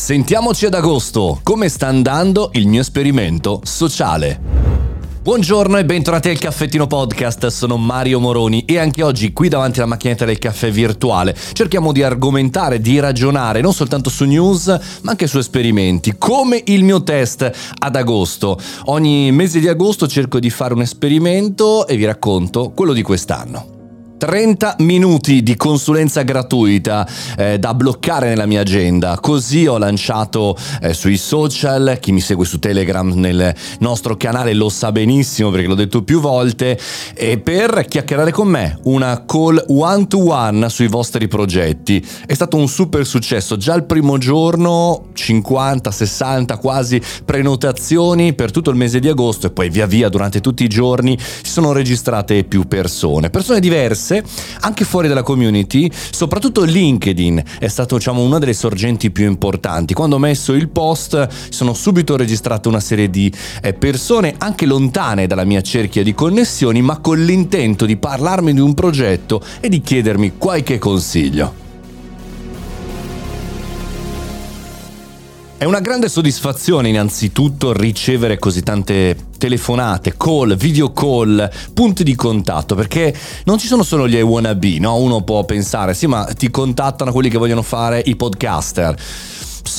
Sentiamoci 0.00 0.64
ad 0.64 0.72
agosto, 0.72 1.40
come 1.42 1.68
sta 1.68 1.86
andando 1.86 2.48
il 2.54 2.66
mio 2.66 2.80
esperimento 2.80 3.60
sociale. 3.64 4.40
Buongiorno 5.20 5.76
e 5.76 5.84
bentornati 5.84 6.30
al 6.30 6.38
Caffettino 6.38 6.86
Podcast, 6.86 7.48
sono 7.48 7.76
Mario 7.76 8.18
Moroni 8.18 8.64
e 8.64 8.78
anche 8.78 9.02
oggi 9.02 9.34
qui 9.34 9.50
davanti 9.50 9.78
alla 9.78 9.88
macchinetta 9.88 10.24
del 10.24 10.38
caffè 10.38 10.70
virtuale 10.70 11.36
cerchiamo 11.52 11.92
di 11.92 12.02
argomentare, 12.02 12.80
di 12.80 12.98
ragionare 12.98 13.60
non 13.60 13.74
soltanto 13.74 14.08
su 14.08 14.24
news 14.24 14.68
ma 15.02 15.10
anche 15.10 15.26
su 15.26 15.36
esperimenti, 15.36 16.14
come 16.16 16.62
il 16.64 16.82
mio 16.82 17.02
test 17.02 17.52
ad 17.78 17.94
agosto. 17.94 18.58
Ogni 18.86 19.30
mese 19.32 19.60
di 19.60 19.68
agosto 19.68 20.08
cerco 20.08 20.40
di 20.40 20.48
fare 20.48 20.72
un 20.72 20.80
esperimento 20.80 21.86
e 21.86 21.96
vi 21.96 22.06
racconto 22.06 22.70
quello 22.70 22.94
di 22.94 23.02
quest'anno. 23.02 23.79
30 24.20 24.76
minuti 24.80 25.42
di 25.42 25.56
consulenza 25.56 26.20
gratuita 26.20 27.08
eh, 27.38 27.58
da 27.58 27.72
bloccare 27.72 28.28
nella 28.28 28.44
mia 28.44 28.60
agenda. 28.60 29.18
Così 29.18 29.66
ho 29.66 29.78
lanciato 29.78 30.54
eh, 30.82 30.92
sui 30.92 31.16
social, 31.16 31.96
chi 31.98 32.12
mi 32.12 32.20
segue 32.20 32.44
su 32.44 32.58
Telegram 32.58 33.10
nel 33.14 33.54
nostro 33.78 34.18
canale 34.18 34.52
lo 34.52 34.68
sa 34.68 34.92
benissimo 34.92 35.48
perché 35.48 35.66
l'ho 35.66 35.74
detto 35.74 36.02
più 36.02 36.20
volte, 36.20 36.78
e 37.14 37.38
per 37.38 37.86
chiacchierare 37.88 38.30
con 38.30 38.48
me 38.48 38.78
una 38.82 39.24
call 39.24 39.64
one 39.68 40.06
to 40.06 40.30
one 40.30 40.68
sui 40.68 40.88
vostri 40.88 41.26
progetti. 41.26 42.06
È 42.26 42.34
stato 42.34 42.58
un 42.58 42.68
super 42.68 43.06
successo, 43.06 43.56
già 43.56 43.72
il 43.72 43.84
primo 43.84 44.18
giorno 44.18 45.06
50, 45.14 45.90
60 45.90 46.58
quasi 46.58 47.00
prenotazioni 47.24 48.34
per 48.34 48.50
tutto 48.50 48.68
il 48.68 48.76
mese 48.76 48.98
di 48.98 49.08
agosto 49.08 49.46
e 49.46 49.50
poi 49.50 49.70
via 49.70 49.86
via 49.86 50.10
durante 50.10 50.42
tutti 50.42 50.62
i 50.62 50.68
giorni 50.68 51.18
si 51.18 51.50
sono 51.50 51.72
registrate 51.72 52.44
più 52.44 52.68
persone, 52.68 53.30
persone 53.30 53.60
diverse 53.60 54.08
diverse, 54.10 54.24
anche 54.60 54.84
fuori 54.84 55.06
dalla 55.08 55.22
community, 55.22 55.88
soprattutto 56.10 56.64
LinkedIn 56.64 57.42
è 57.58 57.68
stato 57.68 57.96
diciamo, 57.96 58.22
una 58.22 58.38
delle 58.38 58.52
sorgenti 58.52 59.10
più 59.10 59.26
importanti. 59.26 59.94
Quando 59.94 60.16
ho 60.16 60.18
messo 60.18 60.52
il 60.52 60.68
post 60.68 61.28
sono 61.50 61.72
subito 61.74 62.16
registrate 62.16 62.68
una 62.68 62.80
serie 62.80 63.08
di 63.08 63.32
eh, 63.62 63.72
persone 63.72 64.34
anche 64.38 64.66
lontane 64.66 65.26
dalla 65.26 65.44
mia 65.44 65.60
cerchia 65.60 66.02
di 66.02 66.14
connessioni, 66.14 66.82
ma 66.82 66.98
con 66.98 67.22
l'intento 67.22 67.86
di 67.86 67.96
parlarmi 67.96 68.52
di 68.52 68.60
un 68.60 68.74
progetto 68.74 69.42
e 69.60 69.68
di 69.68 69.80
chiedermi 69.80 70.32
qualche 70.36 70.78
consiglio. 70.78 71.59
È 75.60 75.66
una 75.66 75.80
grande 75.80 76.08
soddisfazione 76.08 76.88
innanzitutto 76.88 77.74
ricevere 77.74 78.38
così 78.38 78.62
tante 78.62 79.14
telefonate, 79.36 80.14
call, 80.16 80.56
video 80.56 80.90
call, 80.94 81.50
punti 81.74 82.02
di 82.02 82.14
contatto, 82.14 82.74
perché 82.74 83.14
non 83.44 83.58
ci 83.58 83.66
sono 83.66 83.82
solo 83.82 84.08
gli 84.08 84.16
I 84.16 84.22
wannabe, 84.22 84.78
no? 84.78 84.96
Uno 84.96 85.20
può 85.20 85.44
pensare, 85.44 85.92
sì, 85.92 86.06
ma 86.06 86.24
ti 86.24 86.48
contattano 86.48 87.12
quelli 87.12 87.28
che 87.28 87.36
vogliono 87.36 87.60
fare 87.60 88.02
i 88.02 88.16
podcaster 88.16 88.96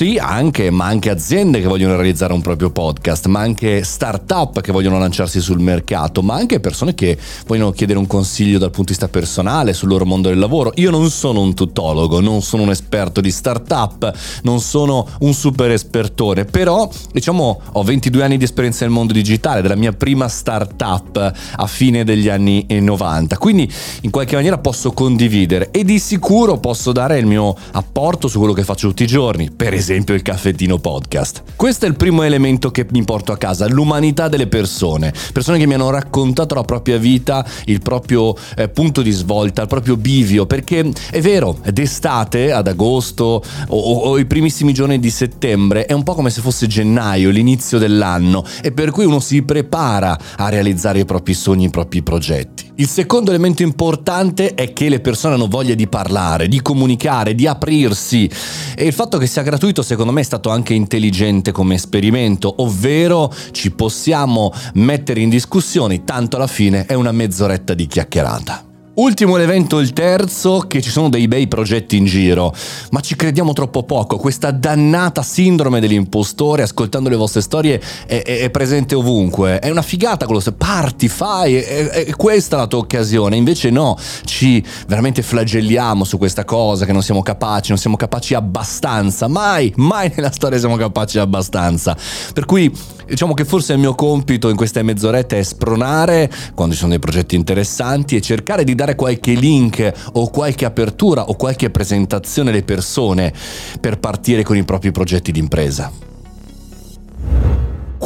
sì, 0.00 0.16
anche, 0.18 0.70
ma 0.70 0.86
anche 0.86 1.10
aziende 1.10 1.60
che 1.60 1.66
vogliono 1.66 1.94
realizzare 1.94 2.32
un 2.32 2.40
proprio 2.40 2.70
podcast, 2.70 3.26
ma 3.26 3.40
anche 3.40 3.84
start-up 3.84 4.62
che 4.62 4.72
vogliono 4.72 4.98
lanciarsi 4.98 5.42
sul 5.42 5.60
mercato, 5.60 6.22
ma 6.22 6.36
anche 6.36 6.58
persone 6.58 6.94
che 6.94 7.18
vogliono 7.46 7.70
chiedere 7.70 7.98
un 7.98 8.06
consiglio 8.06 8.56
dal 8.56 8.70
punto 8.70 8.94
di 8.94 8.98
vista 8.98 9.08
personale 9.08 9.74
sul 9.74 9.90
loro 9.90 10.06
mondo 10.06 10.30
del 10.30 10.38
lavoro. 10.38 10.72
Io 10.76 10.90
non 10.90 11.10
sono 11.10 11.42
un 11.42 11.52
tutologo, 11.52 12.20
non 12.20 12.40
sono 12.40 12.62
un 12.62 12.70
esperto 12.70 13.20
di 13.20 13.30
start-up, 13.30 14.10
non 14.44 14.60
sono 14.60 15.06
un 15.18 15.34
super 15.34 15.70
espertone, 15.70 16.46
però 16.46 16.88
diciamo 17.12 17.60
ho 17.70 17.82
22 17.82 18.24
anni 18.24 18.38
di 18.38 18.44
esperienza 18.44 18.86
nel 18.86 18.94
mondo 18.94 19.12
digitale, 19.12 19.60
della 19.60 19.76
mia 19.76 19.92
prima 19.92 20.28
start-up 20.28 21.32
a 21.56 21.66
fine 21.66 22.04
degli 22.04 22.30
anni 22.30 22.64
90, 22.70 23.36
quindi 23.36 23.70
in 24.00 24.10
qualche 24.10 24.34
maniera 24.34 24.56
posso 24.56 24.92
condividere 24.92 25.70
e 25.70 25.84
di 25.84 25.98
sicuro 25.98 26.56
posso 26.56 26.90
dare 26.90 27.18
il 27.18 27.26
mio 27.26 27.54
apporto 27.72 28.28
su 28.28 28.38
quello 28.38 28.54
che 28.54 28.64
faccio 28.64 28.88
tutti 28.88 29.02
i 29.02 29.06
giorni. 29.06 29.50
Per 29.50 29.74
esempio 29.74 29.88
il 29.94 30.22
caffettino 30.22 30.78
podcast. 30.78 31.42
Questo 31.56 31.84
è 31.84 31.88
il 31.88 31.96
primo 31.96 32.22
elemento 32.22 32.70
che 32.70 32.86
mi 32.90 33.02
porto 33.02 33.32
a 33.32 33.36
casa, 33.36 33.66
l'umanità 33.68 34.28
delle 34.28 34.46
persone, 34.46 35.12
persone 35.32 35.58
che 35.58 35.66
mi 35.66 35.74
hanno 35.74 35.90
raccontato 35.90 36.54
la 36.54 36.62
propria 36.62 36.96
vita, 36.96 37.44
il 37.66 37.80
proprio 37.80 38.34
eh, 38.56 38.68
punto 38.68 39.02
di 39.02 39.10
svolta, 39.10 39.62
il 39.62 39.68
proprio 39.68 39.96
bivio, 39.96 40.46
perché 40.46 40.90
è 41.10 41.20
vero, 41.20 41.58
d'estate, 41.64 42.52
ad 42.52 42.68
agosto 42.68 43.42
o, 43.68 43.76
o 43.76 44.18
i 44.18 44.26
primissimi 44.26 44.72
giorni 44.72 44.98
di 44.98 45.10
settembre 45.10 45.86
è 45.86 45.92
un 45.92 46.02
po' 46.02 46.14
come 46.14 46.30
se 46.30 46.40
fosse 46.40 46.66
gennaio, 46.66 47.30
l'inizio 47.30 47.78
dell'anno, 47.78 48.44
e 48.62 48.72
per 48.72 48.90
cui 48.90 49.04
uno 49.04 49.20
si 49.20 49.42
prepara 49.42 50.18
a 50.36 50.48
realizzare 50.48 51.00
i 51.00 51.04
propri 51.04 51.34
sogni, 51.34 51.64
i 51.64 51.70
propri 51.70 52.02
progetti. 52.02 52.68
Il 52.76 52.88
secondo 52.88 53.30
elemento 53.30 53.62
importante 53.62 54.54
è 54.54 54.72
che 54.72 54.88
le 54.88 55.00
persone 55.00 55.34
hanno 55.34 55.48
voglia 55.48 55.74
di 55.74 55.86
parlare, 55.86 56.48
di 56.48 56.62
comunicare, 56.62 57.34
di 57.34 57.46
aprirsi 57.46 58.30
e 58.74 58.86
il 58.86 58.94
fatto 58.94 59.18
che 59.18 59.26
sia 59.26 59.42
gratuito 59.42 59.69
secondo 59.82 60.12
me 60.12 60.20
è 60.20 60.24
stato 60.24 60.50
anche 60.50 60.74
intelligente 60.74 61.52
come 61.52 61.74
esperimento, 61.74 62.54
ovvero 62.58 63.32
ci 63.52 63.70
possiamo 63.70 64.52
mettere 64.74 65.20
in 65.20 65.28
discussione, 65.28 66.04
tanto 66.04 66.36
alla 66.36 66.46
fine 66.46 66.86
è 66.86 66.94
una 66.94 67.12
mezz'oretta 67.12 67.74
di 67.74 67.86
chiacchierata. 67.86 68.69
Ultimo 68.92 69.36
evento, 69.38 69.78
il 69.78 69.92
terzo, 69.92 70.64
che 70.66 70.82
ci 70.82 70.90
sono 70.90 71.08
dei 71.08 71.28
bei 71.28 71.46
progetti 71.46 71.96
in 71.96 72.06
giro, 72.06 72.52
ma 72.90 73.00
ci 73.00 73.14
crediamo 73.14 73.52
troppo 73.52 73.84
poco. 73.84 74.16
Questa 74.16 74.50
dannata 74.50 75.22
sindrome 75.22 75.78
dell'impostore, 75.78 76.62
ascoltando 76.62 77.08
le 77.08 77.14
vostre 77.14 77.40
storie, 77.40 77.80
è, 78.06 78.22
è, 78.22 78.40
è 78.40 78.50
presente 78.50 78.96
ovunque. 78.96 79.60
È 79.60 79.70
una 79.70 79.82
figata 79.82 80.26
quello 80.26 80.42
parti, 80.58 81.08
fai, 81.08 81.54
è, 81.54 81.88
è, 81.88 82.10
questa 82.16 82.56
la 82.56 82.66
tua 82.66 82.80
occasione. 82.80 83.36
Invece 83.36 83.70
no, 83.70 83.96
ci 84.24 84.62
veramente 84.88 85.22
flagelliamo 85.22 86.02
su 86.02 86.18
questa 86.18 86.44
cosa, 86.44 86.84
che 86.84 86.92
non 86.92 87.02
siamo 87.02 87.22
capaci, 87.22 87.68
non 87.68 87.78
siamo 87.78 87.96
capaci 87.96 88.34
abbastanza. 88.34 89.28
Mai, 89.28 89.72
mai 89.76 90.12
nella 90.16 90.32
storia 90.32 90.58
siamo 90.58 90.76
capaci 90.76 91.20
abbastanza. 91.20 91.96
Per 92.34 92.44
cui 92.44 92.70
diciamo 93.06 93.34
che 93.34 93.44
forse 93.44 93.72
il 93.72 93.78
mio 93.78 93.94
compito 93.94 94.48
in 94.48 94.56
queste 94.56 94.82
mezz'orette 94.82 95.38
è 95.38 95.42
spronare 95.42 96.30
quando 96.54 96.74
ci 96.74 96.80
sono 96.80 96.90
dei 96.90 97.00
progetti 97.00 97.34
interessanti 97.34 98.16
e 98.16 98.20
cercare 98.20 98.62
di 98.64 98.74
dare 98.80 98.94
qualche 98.94 99.34
link 99.34 99.92
o 100.12 100.30
qualche 100.30 100.64
apertura 100.64 101.24
o 101.28 101.34
qualche 101.36 101.68
presentazione 101.68 102.48
alle 102.48 102.62
persone 102.62 103.30
per 103.78 103.98
partire 103.98 104.42
con 104.42 104.56
i 104.56 104.64
propri 104.64 104.90
progetti 104.90 105.32
di 105.32 105.38
impresa. 105.38 106.09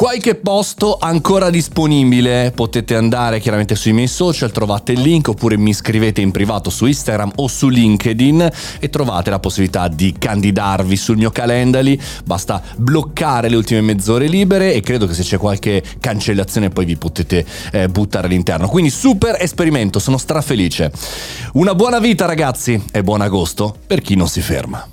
Qualche 0.05 0.35
posto 0.35 0.99
ancora 1.01 1.49
disponibile, 1.49 2.51
potete 2.53 2.95
andare 2.95 3.39
chiaramente 3.39 3.73
sui 3.73 3.91
miei 3.91 4.05
social, 4.05 4.51
trovate 4.51 4.91
il 4.91 5.01
link 5.01 5.29
oppure 5.29 5.57
mi 5.57 5.73
scrivete 5.73 6.21
in 6.21 6.29
privato 6.29 6.69
su 6.69 6.85
Instagram 6.85 7.31
o 7.37 7.47
su 7.47 7.69
LinkedIn 7.69 8.47
e 8.79 8.89
trovate 8.91 9.31
la 9.31 9.39
possibilità 9.39 9.87
di 9.87 10.13
candidarvi 10.15 10.95
sul 10.95 11.17
mio 11.17 11.31
calendari, 11.31 11.99
basta 12.23 12.61
bloccare 12.75 13.49
le 13.49 13.55
ultime 13.55 13.81
mezz'ore 13.81 14.27
libere 14.27 14.75
e 14.75 14.81
credo 14.81 15.07
che 15.07 15.15
se 15.15 15.23
c'è 15.23 15.39
qualche 15.39 15.83
cancellazione 15.99 16.69
poi 16.69 16.85
vi 16.85 16.97
potete 16.97 17.43
eh, 17.71 17.89
buttare 17.89 18.27
all'interno. 18.27 18.67
Quindi 18.67 18.91
super 18.91 19.35
esperimento, 19.39 19.97
sono 19.97 20.19
strafelice. 20.19 20.91
Una 21.53 21.73
buona 21.73 21.97
vita 21.97 22.27
ragazzi 22.27 22.79
e 22.91 23.01
buon 23.01 23.21
agosto 23.21 23.75
per 23.87 24.01
chi 24.01 24.15
non 24.15 24.27
si 24.27 24.41
ferma. 24.41 24.87